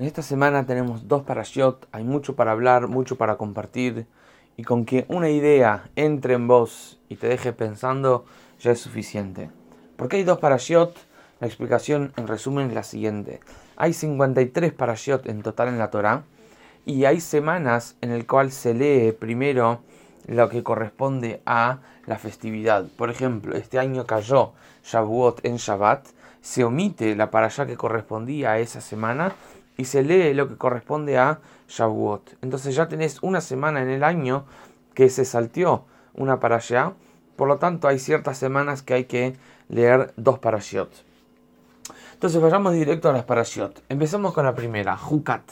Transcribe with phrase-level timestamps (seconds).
[0.00, 4.06] En esta semana tenemos dos parashiot, hay mucho para hablar, mucho para compartir,
[4.56, 8.24] y con que una idea entre en vos y te deje pensando
[8.60, 9.50] ya es suficiente.
[9.96, 10.96] ¿Por qué hay dos parashiot?
[11.38, 13.40] La explicación en resumen es la siguiente.
[13.76, 16.22] Hay 53 parashiot en total en la Torah,
[16.86, 19.82] y hay semanas en el cual se lee primero
[20.26, 22.86] lo que corresponde a la festividad.
[22.96, 26.06] Por ejemplo, este año cayó Shavuot en Shabbat,
[26.40, 29.34] se omite la parashá que correspondía a esa semana
[29.80, 32.36] y se lee lo que corresponde a Shavuot.
[32.42, 34.44] Entonces ya tenés una semana en el año
[34.92, 36.92] que se salteó una parashá,
[37.36, 39.36] por lo tanto hay ciertas semanas que hay que
[39.70, 40.90] leer dos parashiot.
[42.12, 43.82] Entonces vayamos directo a las parashiot.
[43.88, 45.50] Empecemos con la primera, Hukat.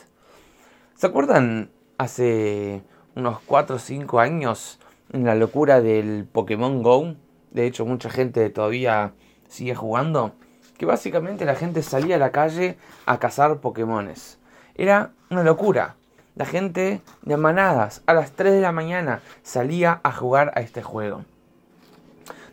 [0.95, 2.83] ¿Se acuerdan hace
[3.17, 4.79] unos 4 o 5 años
[5.11, 7.15] en la locura del Pokémon Go?
[7.51, 9.15] De hecho, mucha gente todavía
[9.49, 10.35] sigue jugando
[10.79, 14.39] que básicamente la gente salía a la calle a cazar Pokémones.
[14.75, 15.97] Era una locura.
[16.37, 20.83] La gente de manadas a las 3 de la mañana salía a jugar a este
[20.83, 21.25] juego.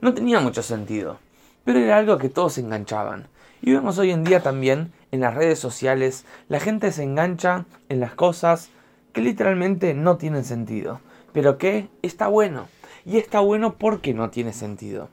[0.01, 1.19] No tenía mucho sentido,
[1.63, 3.27] pero era algo que todos se enganchaban.
[3.61, 7.99] Y vemos hoy en día también en las redes sociales, la gente se engancha en
[7.99, 8.69] las cosas
[9.13, 10.99] que literalmente no tienen sentido,
[11.31, 12.67] pero que está bueno.
[13.05, 15.09] Y está bueno porque no tiene sentido.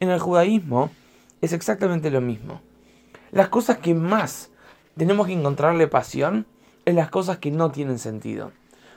[0.00, 0.90] En el judaísmo,
[1.42, 2.62] es exactamente lo mismo.
[3.32, 4.50] Las cosas que más
[4.96, 6.46] tenemos que encontrarle pasión
[6.84, 8.52] es las cosas que no tienen sentido.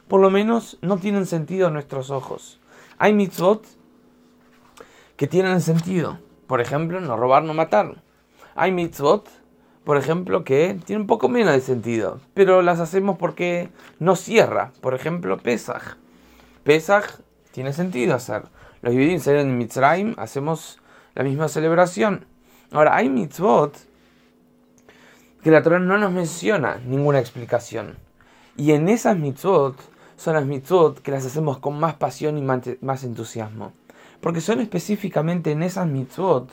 [0.08, 2.60] Por lo menos no tienen sentido a nuestros ojos.
[2.98, 3.66] Hay mitzvot
[5.18, 6.20] que tienen sentido.
[6.48, 8.04] Por ejemplo, no robar, no matar.
[8.56, 9.28] Hay mitzvot,
[9.84, 12.20] por ejemplo, que tienen un poco menos de sentido.
[12.34, 14.72] Pero las hacemos porque no cierra.
[14.82, 15.98] Por ejemplo, Pesach.
[16.64, 17.06] Pesach
[17.52, 18.44] tiene sentido hacer.
[18.82, 20.80] Los salen en Mitzrayim, hacemos
[21.16, 22.28] la misma celebración.
[22.72, 23.78] Ahora, hay mitzvot
[25.44, 27.98] que la Torah no nos menciona ninguna explicación.
[28.58, 29.76] Y en esas mitzvot
[30.18, 33.74] son las mitzvot que las hacemos con más pasión y más entusiasmo.
[34.22, 36.50] Porque son específicamente en esas mitzvot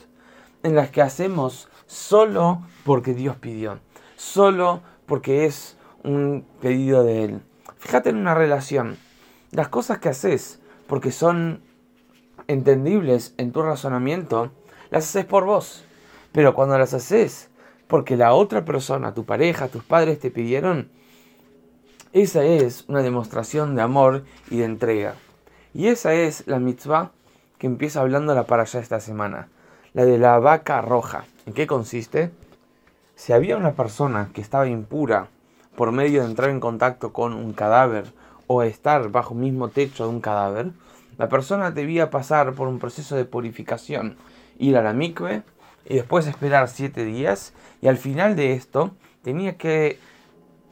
[0.63, 3.79] en las que hacemos solo porque Dios pidió.
[4.15, 7.41] Solo porque es un pedido de Él.
[7.77, 8.97] Fíjate en una relación.
[9.51, 11.61] Las cosas que haces porque son
[12.47, 14.51] entendibles en tu razonamiento,
[14.89, 15.83] las haces por vos.
[16.33, 17.49] Pero cuando las haces
[17.87, 20.89] porque la otra persona, tu pareja, tus padres te pidieron,
[22.11, 25.15] esa es una demostración de amor y de entrega.
[25.73, 27.11] Y esa es la mitzvah
[27.57, 29.47] que empieza hablando la para allá esta semana,
[29.93, 31.25] la de la vaca roja.
[31.45, 32.31] ¿En qué consiste?
[33.15, 35.27] Si había una persona que estaba impura
[35.75, 38.05] por medio de entrar en contacto con un cadáver
[38.47, 40.71] o estar bajo el mismo techo de un cadáver,
[41.17, 44.17] la persona debía pasar por un proceso de purificación,
[44.57, 45.43] ir a la mikve
[45.85, 48.91] y después esperar siete días y al final de esto
[49.23, 49.99] tenía que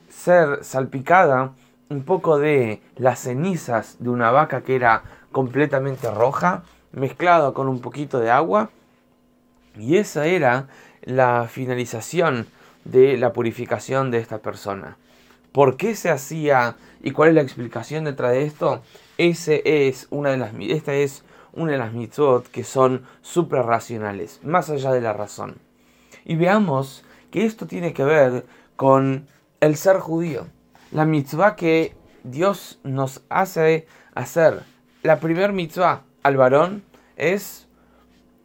[0.09, 1.53] ser salpicada
[1.89, 7.81] un poco de las cenizas de una vaca que era completamente roja, mezclado con un
[7.81, 8.69] poquito de agua
[9.77, 10.67] y esa era
[11.03, 12.47] la finalización
[12.85, 14.97] de la purificación de esta persona.
[15.51, 18.81] ¿Por qué se hacía y cuál es la explicación detrás de esto?
[19.17, 21.23] Ese es una de las, esta es
[21.53, 25.57] una de las mitzvot que son suprarracionales, más allá de la razón.
[26.25, 28.45] Y veamos que esto tiene que ver
[28.75, 29.27] con
[29.59, 30.47] el ser judío.
[30.91, 34.63] La mitzvah que Dios nos hace hacer.
[35.03, 36.83] La primer mitzvah al varón
[37.15, 37.67] es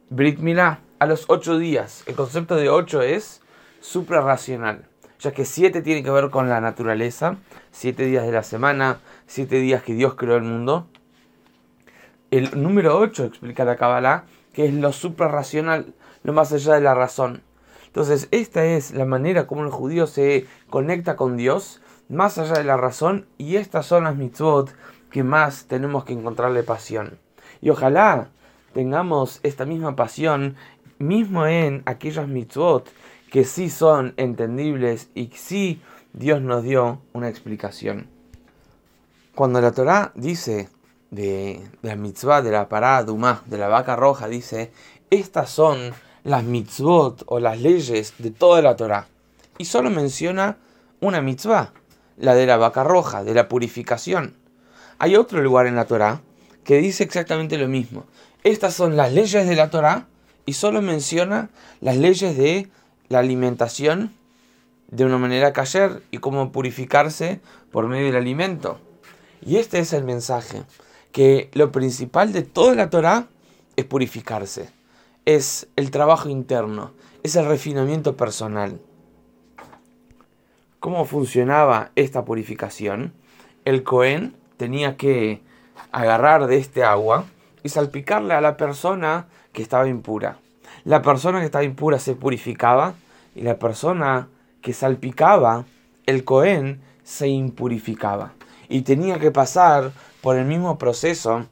[0.09, 2.03] Brit Milá, a los ocho días.
[2.07, 3.41] El concepto de ocho es
[3.81, 4.85] suprarracional,
[5.19, 7.37] ya que siete tiene que ver con la naturaleza,
[7.71, 10.87] siete días de la semana, siete días que Dios creó el mundo,
[12.31, 15.93] el número 8 explica la Kabbalah, que es lo suprarracional,
[16.23, 17.41] lo más allá de la razón.
[17.85, 22.63] Entonces, esta es la manera como el judío se conecta con Dios, más allá de
[22.63, 24.73] la razón, y estas son las mitzvot
[25.09, 27.17] que más tenemos que encontrarle pasión.
[27.61, 28.29] Y ojalá
[28.73, 30.55] tengamos esta misma pasión,
[30.99, 32.89] mismo en aquellas mitzvot
[33.31, 35.81] que sí son entendibles y sí
[36.13, 38.07] Dios nos dio una explicación.
[39.35, 40.69] Cuando la Torah dice
[41.11, 43.03] de, la mitzvah de la parada
[43.45, 44.71] de la vaca roja, dice,
[45.09, 45.93] estas son
[46.23, 49.07] las mitzvot o las leyes de toda la Torah.
[49.57, 50.57] Y solo menciona
[50.99, 51.71] una mitzvah,
[52.17, 54.35] la de la vaca roja, de la purificación.
[54.99, 56.21] Hay otro lugar en la Torah
[56.63, 58.05] que dice exactamente lo mismo.
[58.43, 60.07] Estas son las leyes de la Torah
[60.45, 61.49] y solo menciona
[61.81, 62.69] las leyes de
[63.09, 64.13] la alimentación
[64.89, 67.39] de una manera cayer y cómo purificarse
[67.71, 68.79] por medio del alimento.
[69.41, 70.63] Y este es el mensaje
[71.17, 73.25] que lo principal de toda la Torah
[73.75, 74.69] es purificarse,
[75.25, 76.91] es el trabajo interno,
[77.23, 78.79] es el refinamiento personal.
[80.79, 83.13] ¿Cómo funcionaba esta purificación?
[83.65, 85.41] El Cohen tenía que
[85.91, 87.25] agarrar de este agua
[87.63, 90.37] y salpicarle a la persona que estaba impura.
[90.83, 92.93] La persona que estaba impura se purificaba
[93.33, 94.27] y la persona
[94.61, 95.65] que salpicaba
[96.05, 98.33] el Cohen se impurificaba.
[98.69, 101.47] Y tenía que pasar por el mismo proceso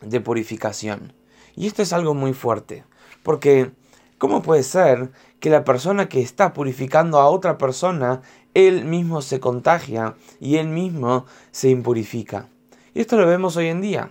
[0.00, 1.12] de purificación.
[1.54, 2.84] Y esto es algo muy fuerte,
[3.22, 3.70] porque
[4.18, 8.22] ¿cómo puede ser que la persona que está purificando a otra persona,
[8.54, 12.48] él mismo se contagia y él mismo se impurifica?
[12.94, 14.10] Y esto lo vemos hoy en día.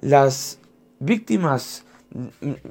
[0.00, 0.58] Las
[0.98, 1.84] víctimas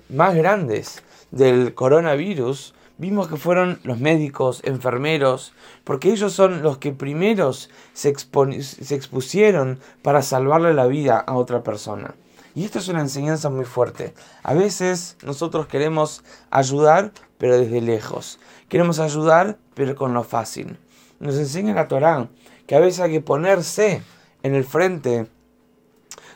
[0.09, 5.53] más grandes del coronavirus vimos que fueron los médicos, enfermeros,
[5.83, 12.13] porque ellos son los que primeros se, expusieron para salvarle la vida a otra persona.
[12.53, 14.13] Y esto es una enseñanza muy fuerte.
[14.43, 18.39] A veces nosotros queremos ayudar, pero desde lejos.
[18.69, 20.77] Queremos ayudar, pero con lo fácil.
[21.19, 22.29] Nos enseña la Torá
[22.67, 24.03] que a veces hay que ponerse
[24.43, 25.25] en el frente,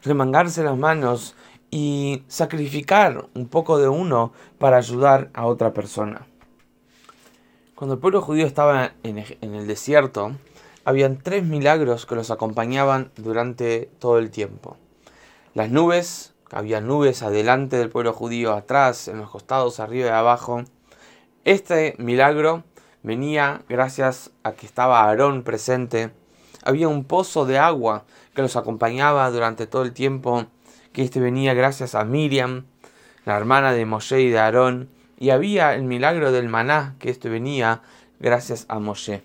[0.04, 1.36] remangarse las manos
[1.70, 6.26] y sacrificar un poco de uno para ayudar a otra persona.
[7.76, 10.32] Cuando el pueblo judío estaba en el desierto,
[10.86, 14.78] habían tres milagros que los acompañaban durante todo el tiempo.
[15.54, 20.64] Las nubes, había nubes adelante del pueblo judío, atrás, en los costados, arriba y abajo.
[21.44, 22.64] Este milagro
[23.04, 26.12] venía gracias a que estaba Aarón presente.
[26.64, 30.46] Había un pozo de agua que los acompañaba durante todo el tiempo,
[30.94, 32.68] que este venía gracias a Miriam,
[33.26, 37.30] la hermana de Moshe y de Aarón, y había el milagro del maná, que esto
[37.30, 37.82] venía
[38.20, 39.24] gracias a Moshe.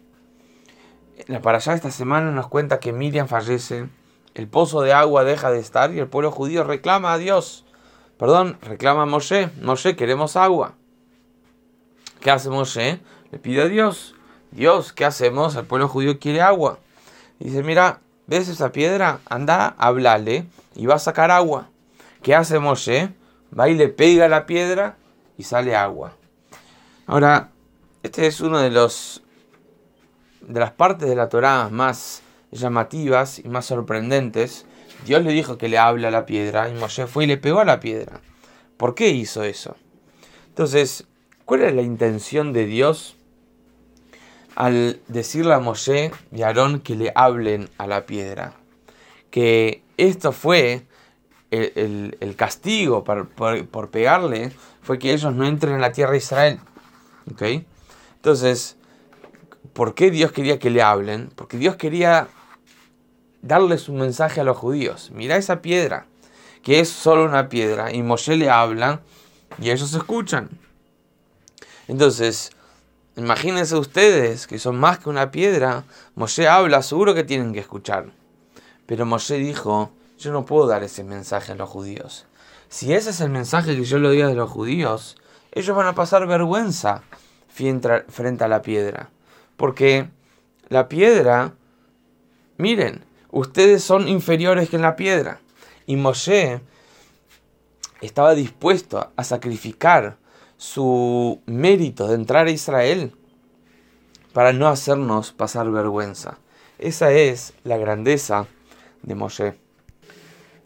[1.27, 3.89] La para allá esta semana nos cuenta que Miriam fallece,
[4.35, 7.65] el pozo de agua deja de estar y el pueblo judío reclama a Dios.
[8.17, 9.51] Perdón, reclama a Moshe.
[9.61, 10.75] Moshe, queremos agua.
[12.21, 13.01] ¿Qué hace Moshe?
[13.33, 14.15] Le pide a Dios.
[14.51, 15.57] Dios, ¿qué hacemos?
[15.57, 16.79] El pueblo judío quiere agua.
[17.39, 19.21] Dice, mira, ¿ves esa piedra?
[19.29, 21.69] Anda, háblale y va a sacar agua.
[22.23, 23.13] ¿Qué hace Moshe?
[23.59, 24.97] Va y le pega la piedra
[25.41, 26.13] y sale agua.
[27.07, 27.51] Ahora,
[28.03, 29.23] este es uno de los
[30.43, 34.67] de las partes de la Torá más llamativas y más sorprendentes.
[35.07, 37.61] Dios le dijo que le habla a la piedra y Moshe fue y le pegó
[37.61, 38.21] a la piedra.
[38.77, 39.77] ¿Por qué hizo eso?
[40.49, 41.07] Entonces,
[41.47, 43.17] ¿cuál es la intención de Dios
[44.57, 48.53] al decirle a Moshe y a Aarón que le hablen a la piedra?
[49.31, 50.87] Que esto fue
[51.51, 54.53] el, castigo por, por, pegarle
[54.83, 56.61] fue que ellos no entren en la tierra de Israel.
[57.31, 57.43] ¿Ok?
[58.17, 58.77] Entonces,
[59.73, 61.31] ¿por qué Dios quería que le hablen?
[61.35, 62.29] Porque Dios quería
[63.43, 65.11] darles un mensaje a los judíos.
[65.15, 66.07] Mira esa piedra,
[66.63, 69.01] que es solo una piedra, y Moshe le habla
[69.59, 70.51] y ellos escuchan.
[71.89, 72.53] Entonces,
[73.17, 75.85] imagínense ustedes que son más que una piedra,
[76.15, 78.07] Moshe habla, seguro que tienen que escuchar.
[78.87, 82.27] Pero Moshe dijo, yo no puedo dar ese mensaje a los judíos.
[82.71, 85.17] Si ese es el mensaje que yo le doy a los judíos,
[85.51, 87.03] ellos van a pasar vergüenza
[87.49, 89.11] frente a la piedra.
[89.57, 90.09] Porque
[90.69, 91.53] la piedra,
[92.59, 95.41] miren, ustedes son inferiores que en la piedra.
[95.87, 96.61] Y Moshe
[98.01, 100.17] estaba dispuesto a sacrificar
[100.57, 103.13] su mérito de entrar a Israel
[104.33, 106.39] para no hacernos pasar vergüenza.
[106.79, 108.47] Esa es la grandeza
[109.03, 109.70] de Moshe.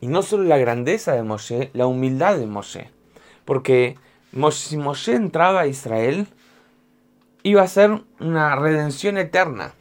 [0.05, 2.91] Y no solo la grandeza de Moshe, la humildad de Moshe.
[3.47, 3.97] Porque
[4.51, 6.27] si Moshe entraba a Israel,
[7.43, 9.73] iba a ser una redención eterna.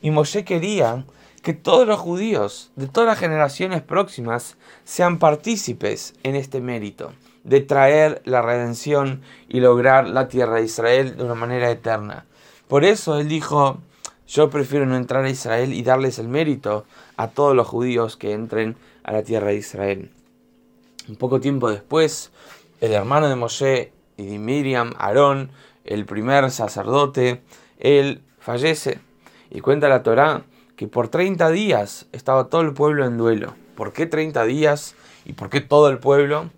[0.00, 1.04] Y Moshe quería
[1.42, 7.12] que todos los judíos de todas las generaciones próximas sean partícipes en este mérito
[7.44, 12.24] de traer la redención y lograr la tierra de Israel de una manera eterna.
[12.66, 13.76] Por eso él dijo,
[14.26, 18.32] yo prefiero no entrar a Israel y darles el mérito a todos los judíos que
[18.32, 20.10] entren a la tierra de Israel.
[21.08, 22.32] Un poco tiempo después,
[22.80, 25.50] el hermano de Moshe y de Miriam, Aarón,
[25.84, 27.42] el primer sacerdote,
[27.78, 29.00] él fallece.
[29.50, 30.42] Y cuenta la Torá
[30.76, 33.54] que por 30 días estaba todo el pueblo en duelo.
[33.76, 34.94] ¿Por qué 30 días?
[35.24, 36.50] ¿Y por qué todo el pueblo?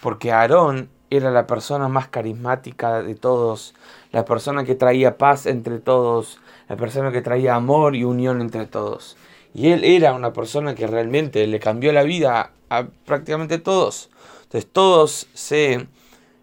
[0.00, 3.74] Porque Aarón era la persona más carismática de todos,
[4.12, 8.66] la persona que traía paz entre todos, la persona que traía amor y unión entre
[8.66, 9.16] todos.
[9.54, 14.10] Y él era una persona que realmente le cambió la vida a prácticamente todos.
[14.44, 15.86] Entonces todos se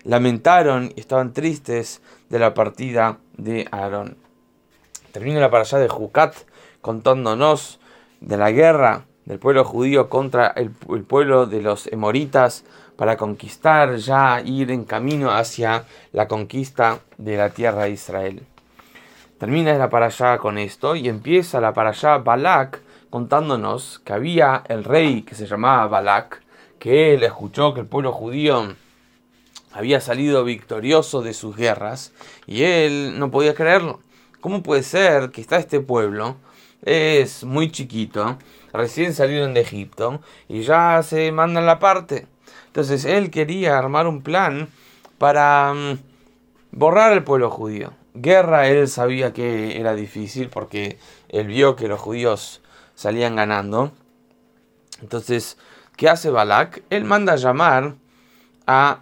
[0.03, 4.17] lamentaron y estaban tristes de la partida de Aarón.
[5.11, 6.35] Termina la parasha de Jucat
[6.81, 7.79] contándonos
[8.21, 12.63] de la guerra del pueblo judío contra el, el, pueblo de los emoritas
[12.95, 18.43] para conquistar, ya ir en camino hacia la conquista de la tierra de Israel.
[19.37, 24.63] Termina la para allá con esto y empieza la para allá Balak contándonos que había
[24.67, 26.41] el rey que se llamaba Balak,
[26.79, 28.75] que él escuchó que el pueblo judío
[29.71, 32.13] había salido victorioso de sus guerras
[32.47, 33.99] y él no podía creerlo.
[34.41, 36.37] ¿Cómo puede ser que está este pueblo?
[36.83, 38.37] Es muy chiquito,
[38.71, 42.27] recién salieron de Egipto y ya se mandan la parte.
[42.67, 44.69] Entonces él quería armar un plan
[45.17, 45.99] para mm,
[46.71, 47.93] borrar el pueblo judío.
[48.13, 50.97] Guerra él sabía que era difícil porque
[51.29, 52.61] él vio que los judíos
[52.99, 53.93] salían ganando.
[55.01, 55.55] Entonces,
[55.95, 56.83] ¿qué hace Balak?
[56.89, 57.95] Él manda a llamar
[58.67, 58.99] a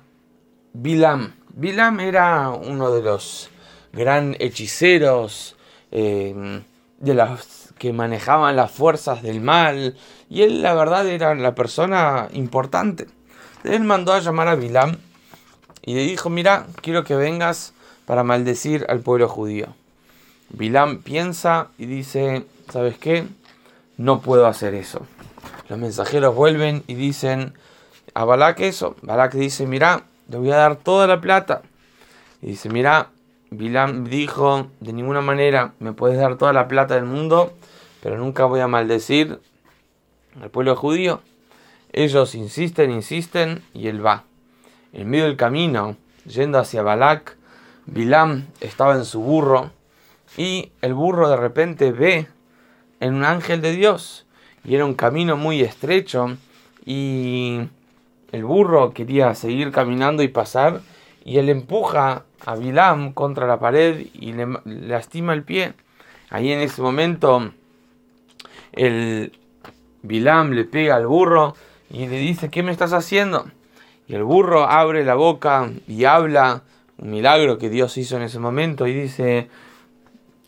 [0.74, 1.34] Bilam.
[1.50, 3.50] Bilam era uno de los
[3.94, 5.56] gran hechiceros
[5.90, 6.62] eh,
[7.00, 9.98] de las que manejaban las fuerzas del mal
[10.30, 13.08] y él la verdad era la persona importante.
[13.64, 14.98] Él mandó a llamar a Bilam
[15.82, 17.74] y le dijo, mira, quiero que vengas
[18.06, 19.74] para maldecir al pueblo judío.
[20.50, 23.26] Bilam piensa y dice, ¿sabes qué?
[23.98, 25.06] No puedo hacer eso.
[25.70, 27.54] Los mensajeros vuelven y dicen
[28.14, 28.96] a Balak eso.
[29.02, 31.64] Balak dice, mira, le voy a dar toda la plata.
[32.42, 33.10] Y dice, mira,
[33.50, 37.54] Bilam dijo, de ninguna manera me puedes dar toda la plata del mundo,
[38.02, 39.40] pero nunca voy a maldecir
[40.42, 41.22] al pueblo judío.
[41.92, 44.24] Ellos insisten, insisten, y él va.
[44.94, 47.38] En medio del camino, yendo hacia Balak,
[47.86, 49.72] Bilam estaba en su burro,
[50.36, 52.28] y el burro de repente ve
[53.00, 54.26] en un ángel de Dios.
[54.64, 56.38] Y era un camino muy estrecho,
[56.86, 57.60] y
[58.32, 60.82] el burro quería seguir caminando y pasar,
[61.24, 65.74] y él empuja a Bilam contra la pared y le lastima el pie.
[66.30, 67.52] Ahí en ese momento
[68.74, 69.34] el
[70.02, 71.56] Bilam le pega al burro
[71.90, 73.48] y le dice, ¿qué me estás haciendo?
[74.08, 76.64] Y el burro abre la boca y habla,
[76.98, 79.50] un milagro que Dios hizo en ese momento, y dice,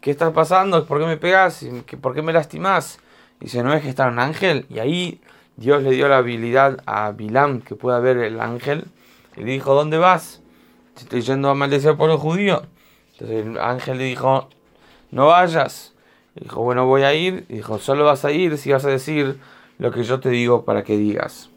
[0.02, 0.86] ¿qué está pasando?
[0.86, 1.66] ¿Por qué me pegas?
[2.02, 3.00] ¿Por qué me lastimas?
[3.40, 4.66] Y dice, ¿no es que está un ángel?
[4.70, 5.22] Y ahí
[5.58, 8.86] Dios le dio la habilidad a Bilam que pueda ver el ángel.
[9.36, 10.42] Y le dijo, ¿dónde vas?
[10.98, 12.64] Estoy yendo a maldecir al pueblo judío.
[13.14, 14.50] Entonces el ángel le dijo,
[15.12, 15.94] no vayas.
[16.36, 17.46] Y dijo, bueno, voy a ir.
[17.50, 19.40] Y dijo, solo vas a ir si vas a decir
[19.78, 21.50] lo que yo te digo para que digas.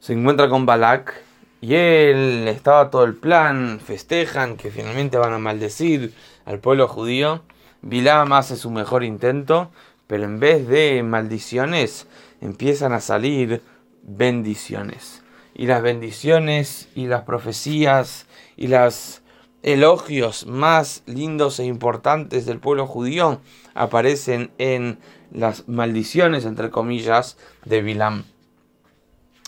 [0.00, 1.14] Se encuentra con Balak
[1.60, 6.12] y él estaba todo el plan, festejan que finalmente van a maldecir
[6.44, 7.42] al pueblo judío.
[7.82, 9.70] Bilam hace su mejor intento,
[10.06, 12.06] pero en vez de maldiciones
[12.40, 13.62] empiezan a salir
[14.02, 15.22] bendiciones.
[15.54, 19.22] Y las bendiciones y las profecías y los
[19.62, 23.40] elogios más lindos e importantes del pueblo judío
[23.74, 24.98] aparecen en
[25.32, 28.24] las maldiciones, entre comillas, de Bilam.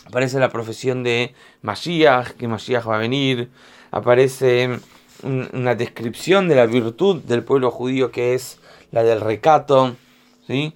[0.05, 3.49] Aparece la profesión de Mashiach, que Mashiach va a venir.
[3.91, 4.79] Aparece
[5.23, 8.59] una descripción de la virtud del pueblo judío que es
[8.91, 9.95] la del recato.
[10.47, 10.73] ¿sí?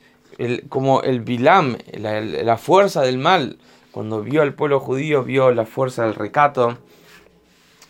[0.70, 3.58] como el Bilam, la, fuerza del mal,
[3.92, 6.78] cuando vio al pueblo judío, vio la fuerza del recato.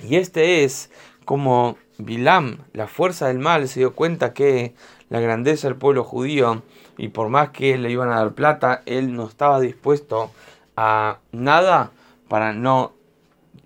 [0.04, 0.90] Y este es
[1.26, 4.74] como Bilam, la fuerza del mal, se dio cuenta que
[5.10, 6.64] la grandeza del pueblo judío,
[6.98, 10.32] y por más que le iban a dar plata, él no estaba dispuesto
[10.76, 11.92] a nada
[12.28, 12.94] para no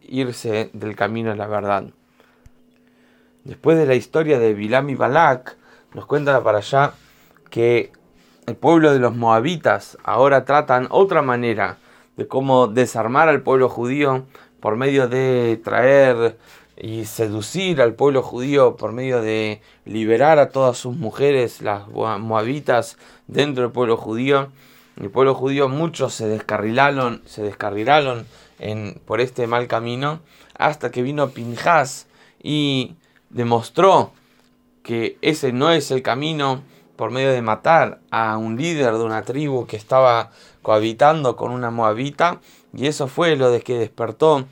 [0.01, 1.85] irse del camino de la verdad.
[3.43, 5.57] Después de la historia de Bilam y Balak,
[5.93, 6.93] nos cuenta para allá
[7.49, 7.91] que
[8.45, 11.77] el pueblo de los moabitas ahora tratan otra manera
[12.15, 14.25] de cómo desarmar al pueblo judío
[14.59, 16.37] por medio de traer
[16.77, 22.97] y seducir al pueblo judío por medio de liberar a todas sus mujeres, las moabitas,
[23.27, 24.49] dentro del pueblo judío.
[24.99, 28.25] El pueblo judío muchos se descarrilaron, se descarrilaron
[28.59, 30.21] en, por este mal camino
[30.57, 32.07] hasta que vino Pinjas
[32.41, 32.95] y
[33.33, 34.11] demostró
[34.83, 36.63] que ese no es el camino
[36.95, 41.71] por medio de matar a un líder de una tribu que estaba cohabitando con una
[41.71, 42.39] moabita
[42.73, 44.45] y eso fue lo de que despertó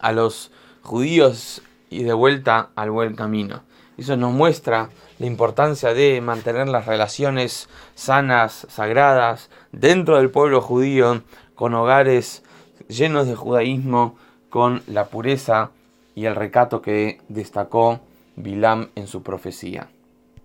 [0.00, 0.50] a los
[0.82, 3.62] judíos y de vuelta al buen camino.
[3.96, 11.22] Eso nos muestra la importancia de mantener las relaciones sanas, sagradas, dentro del pueblo judío,
[11.54, 12.42] con hogares
[12.88, 14.16] llenos de judaísmo,
[14.50, 15.70] con la pureza
[16.16, 18.00] y el recato que destacó
[18.34, 19.88] Bilam en su profecía.